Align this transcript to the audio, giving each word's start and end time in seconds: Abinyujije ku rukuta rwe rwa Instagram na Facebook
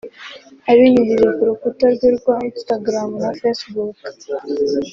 Abinyujije 0.71 1.27
ku 1.35 1.41
rukuta 1.49 1.85
rwe 1.95 2.09
rwa 2.17 2.35
Instagram 2.49 3.09
na 3.21 3.29
Facebook 3.39 3.95